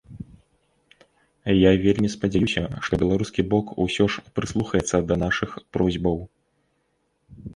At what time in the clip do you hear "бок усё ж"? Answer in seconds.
3.53-4.25